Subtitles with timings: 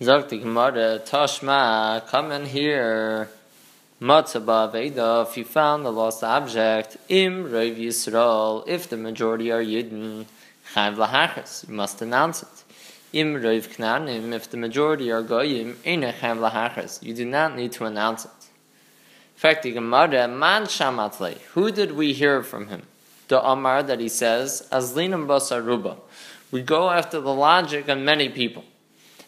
[0.00, 3.28] Sagt die Gemara, Tashma, come and hear.
[4.00, 9.62] Matzah Veda, if you found the lost object, Im Rav Yisrael, if the majority are
[9.62, 10.24] Yidden,
[10.74, 12.64] Chayv Lahachas, you must announce it.
[13.12, 17.70] Im Rav Knanim, if the majority are Goyim, Eine Chayv Lahachas, you do not need
[17.70, 18.32] to announce it.
[18.32, 22.82] In fact, Gemara, Man Shamatle, who did we hear from him?
[23.28, 25.98] The Amar that he says, Azlinam Basaruba.
[26.50, 28.64] We go after the logic of many people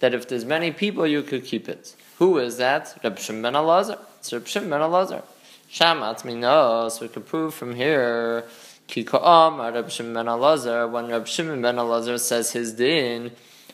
[0.00, 1.94] that if there's many people, you could keep it.
[2.18, 2.98] Who is that?
[3.04, 3.98] Reb Shimon Elazar.
[4.18, 5.22] It's Reb Shimon Elazar.
[5.70, 7.00] Shamat minos.
[7.00, 8.44] We could prove from here.
[8.88, 10.90] Kiko Amar Reb Shimon Elazar.
[10.90, 13.30] When Reb Shimon ben Elazar says his din,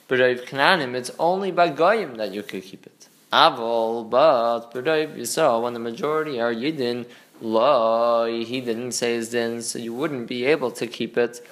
[0.09, 3.09] but Reb Kananim, it's only by goyim that you could keep it.
[3.33, 7.07] Avol, but Reb Yisrael, when the majority are yidin,
[7.41, 11.47] lo, he didn't say his din, so you wouldn't be able to keep it.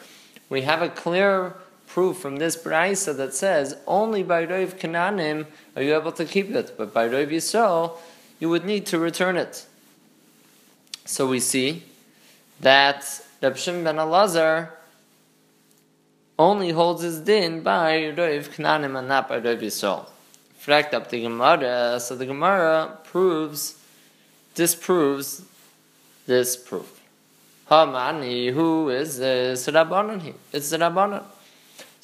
[0.50, 1.56] We have a clear
[1.94, 6.50] proof from this brisa that says only by Rav Kananim are you able to keep
[6.50, 7.96] it, but by Rav Yisrael
[8.40, 9.64] you would need to return it.
[11.04, 11.84] So we see
[12.60, 13.04] that
[13.40, 14.70] Reb ben Elazar
[16.36, 20.08] only holds his din by Rav Kananim and not by Rav Yisrael.
[20.60, 23.78] Fract up the Gemara, so the Gemara proves,
[24.56, 25.44] disproves
[26.26, 27.00] this proof.
[27.70, 29.68] Hamani, who is this?
[29.68, 30.34] Rabbanon.
[30.52, 31.22] It's the Rabbanon.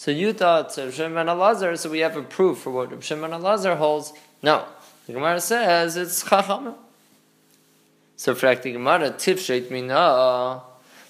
[0.01, 3.33] So you thought Reb Shimon Elazar, so we have a proof for what Reb Shimon
[3.33, 4.15] Elazar holds.
[4.42, 4.65] No,
[5.07, 6.75] the Gemara says it's Chachamim.
[8.17, 10.62] So for the Gemara, Tifshet Mina,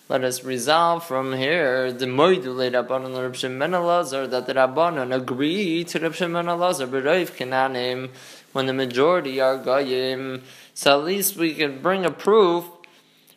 [0.08, 5.84] let us resolve from here the Moidule Rabbanon Reb Shimon Elazar that the Rabbanon agree
[5.84, 8.10] to Reb Shimon Elazar, B'Reiv Kananim,
[8.52, 10.42] when the majority are Goyim.
[10.75, 12.64] So at least we can bring a proof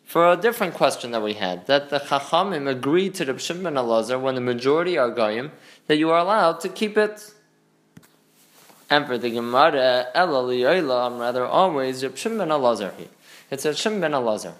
[0.06, 4.20] for a different question that we had, that the Chachamim agreed to the Shimon Elazar
[4.22, 5.52] when the majority are Goyim,
[5.88, 7.34] that you are allowed to keep it.
[8.90, 13.08] And for the Gemara, I'm rather always Reb Shimon Elazar here.
[13.50, 14.54] It's a Shimon Elazar.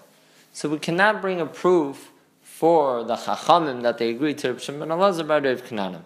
[0.52, 2.10] So we cannot bring a proof
[2.42, 6.02] for the Chachamim that they agreed to Reb Shimon Elazar by Rav Kananim.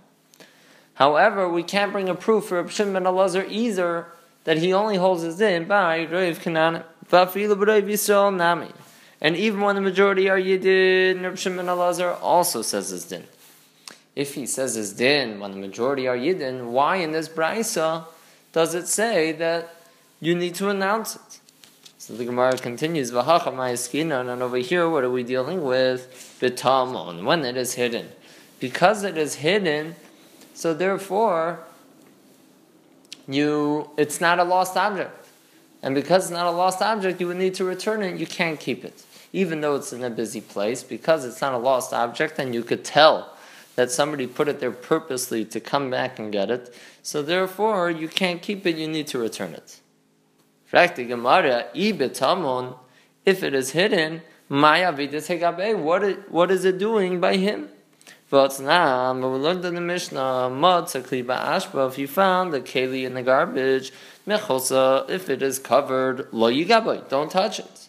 [0.95, 4.09] However, we can't bring a proof for Reb Shimon Elazar either
[4.45, 6.85] that he only holds his in by Rav Kananim.
[7.11, 8.73] Nami.
[9.21, 13.25] And even when the majority are Yidin, Reb Shimon Elazar also says his din.
[14.15, 18.05] If he says his din when the majority are Yidin, why in this brisa
[18.53, 19.75] does it say that
[20.21, 21.41] you need to announce it?
[21.99, 26.39] So the Gemara continues, and over here, what are we dealing with?
[26.41, 28.09] Bitamon, when it is hidden.
[28.61, 29.95] Because it is hidden,
[30.55, 31.61] so therefore,
[33.27, 35.27] you it's not a lost object.
[35.83, 38.59] And because it's not a lost object, you would need to return it, you can't
[38.59, 42.39] keep it even though it's in a busy place, because it's not a lost object,
[42.39, 43.34] and you could tell
[43.77, 46.75] that somebody put it there purposely to come back and get it.
[47.03, 49.81] So therefore, you can't keep it, you need to return it.
[50.72, 50.99] If
[53.43, 57.69] it is hidden, what what is it doing by him?
[58.31, 60.50] But now, we learned in the Mishnah,
[61.87, 63.91] if you found the keli in the garbage,
[64.27, 66.50] if it is covered, lo
[67.09, 67.88] don't touch it.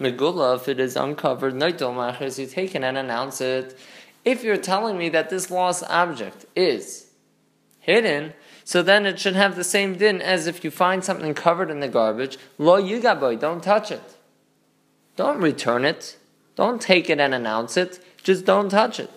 [0.00, 3.78] Megula, if it is uncovered, Noitel Machers, you take it and announce it.
[4.24, 7.06] If you're telling me that this lost object is
[7.80, 8.34] hidden,
[8.64, 11.80] so then it should have the same din as if you find something covered in
[11.80, 12.36] the garbage.
[12.58, 14.02] Lo yugaboy, don't touch it.
[15.14, 16.16] Don't return it.
[16.56, 18.04] Don't take it and announce it.
[18.22, 19.10] Just don't touch it.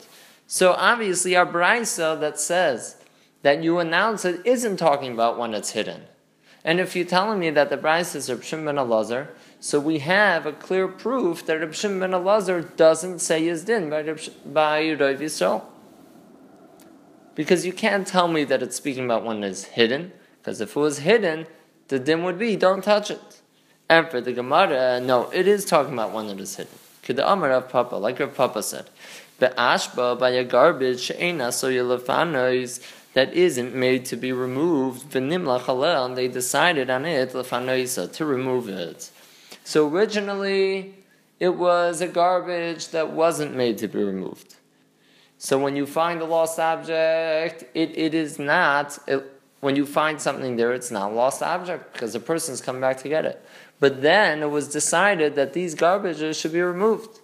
[0.45, 2.97] So obviously, our brisa that says
[3.41, 6.03] that you announce it isn't talking about when it's hidden.
[6.63, 9.29] And if you're telling me that the brisa is Reb ben Elazar,
[9.59, 13.89] so we have a clear proof that Reb Shimon ben Elazar doesn't say his din
[13.89, 15.63] by, Reb, by Rav Yisrael.
[17.35, 20.75] Because you can't tell me that it's speaking about one that is hidden, because if
[20.75, 21.45] it was hidden,
[21.89, 23.41] the din would be don't touch it.
[23.89, 26.73] And for the Gemara, no, it is talking about one that is hidden.
[27.03, 28.89] Kida Amar Rav Papa, like your Papa said,
[29.39, 32.81] the ashba by a garbage she'ena so yelefanois
[33.13, 38.25] that isn't made to be removed, v'nimla chalel, and they decided on it lefanoisa to
[38.25, 39.11] remove it.
[39.69, 40.95] So originally,
[41.39, 44.55] it was a garbage that wasn't made to be removed.
[45.37, 49.23] So when you find a lost object, it, it is not, it,
[49.59, 52.97] when you find something there, it's not a lost object because the person's come back
[53.03, 53.45] to get it.
[53.79, 57.19] But then it was decided that these garbages should be removed.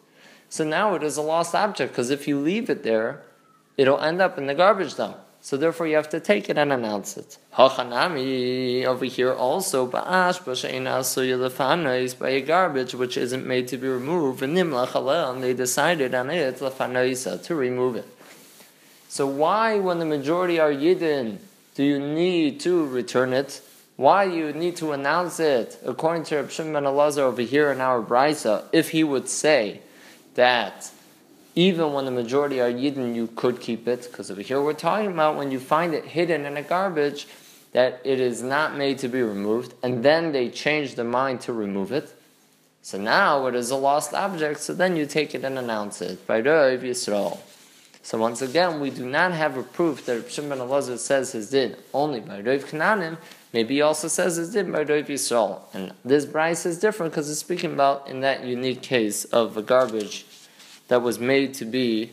[0.48, 3.24] So now it is a lost object because if you leave it there,
[3.76, 5.18] it'll end up in the garbage dump.
[5.46, 7.38] So therefore, you have to take it and announce it.
[7.54, 14.42] Hachanami over here also ba'ash b'sheina by a garbage which isn't made to be removed.
[14.42, 18.08] And and they decided on it to remove it.
[19.08, 21.38] So why, when the majority are yidden,
[21.76, 23.62] do you need to return it?
[23.98, 25.80] Why you need to announce it?
[25.86, 29.82] According to Reb Shimon over here in our brisa, if he would say
[30.34, 30.90] that
[31.56, 35.12] even when the majority are Yidden, you could keep it, because over here we're talking
[35.12, 37.28] about when you find it hidden in a garbage,
[37.72, 41.54] that it is not made to be removed, and then they change their mind to
[41.54, 42.14] remove it.
[42.82, 46.28] So now it is a lost object, so then you take it and announce it.
[46.28, 46.42] By.
[48.04, 51.78] So once again, we do not have a proof that Shimon Elazar says his did
[51.94, 53.18] only by Rav Kananim.
[53.52, 55.62] Maybe he also says his did by Rav Yisrael.
[55.74, 59.64] And this Bryce is different because it's speaking about in that unique case of a
[59.64, 60.26] garbage
[60.88, 62.12] that was made to be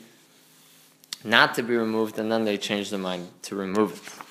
[1.24, 4.22] not to be removed, and then they changed their mind to remove it.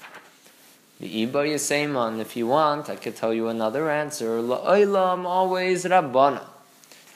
[1.02, 4.42] The Iba Yisayman, if you want, I could tell you another answer.
[4.42, 6.44] La'olam always Rabbana.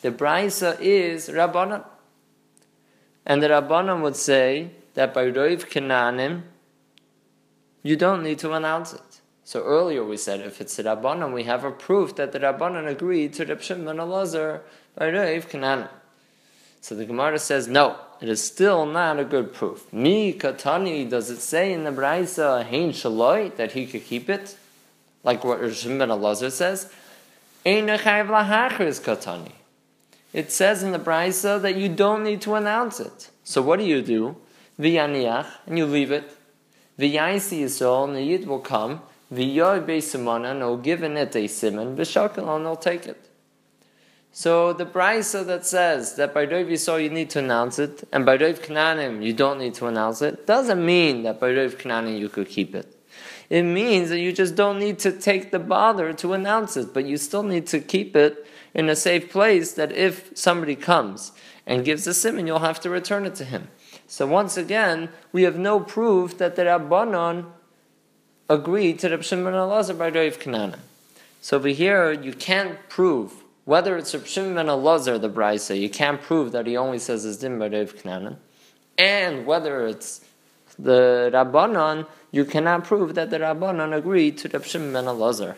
[0.01, 1.85] The Brisa is Rabbana.
[3.25, 6.43] And the Rabbanan would say that by Roiv Kananim,
[7.83, 9.21] you don't need to announce it.
[9.43, 12.87] So earlier we said if it's the Rabbanan, we have a proof that the Rabbanan
[12.87, 14.61] agreed to Reb Shimon Elazar
[14.95, 15.89] by Roiv Kananim.
[16.85, 19.91] So the Gemara says, no, it is still not a good proof.
[19.91, 24.55] Mi katani, does it say in the Braisa, hein shaloi, that he could keep it?
[25.23, 26.91] Like what Rishon ben Elazar says?
[27.65, 29.53] Katani.
[30.31, 33.31] It says in the Braisa that you don't need to announce it.
[33.43, 34.35] So what do you do?
[34.79, 36.37] V'yaniach, and you leave it.
[36.99, 39.01] V'yaisi yisrael, and the Yid will come.
[39.33, 41.97] V'yoy beisimana, and he'll give it a simon.
[41.97, 43.27] V'shakal, and he'll take it.
[44.37, 48.25] So the brisa that says that by Rav Yisrael you need to announce it, and
[48.25, 52.19] by Rav Kananim you don't need to announce it, doesn't mean that by Rav Kananim
[52.19, 52.99] you could keep it.
[53.49, 57.05] It means that you just don't need to take the bother to announce it, but
[57.05, 61.31] you still need to keep it in a safe place that if somebody comes
[61.65, 63.69] and gives a simon, you'll have to return it to him.
[64.05, 67.45] So once again, we have no proof that the Rabbanon
[68.49, 70.79] agreed to the Shimon Elazar by Rav Kananim.
[71.39, 75.89] So over here, you can't prove whether it's Reb Shimon ben Elazar, the Brisa, you
[75.89, 78.37] can't prove that he only says his din by Knanan.
[78.97, 80.21] And whether it's
[80.79, 85.55] the Rabbanon, you cannot prove that the Rabbanon agreed to Reb Shimon ben Elazar.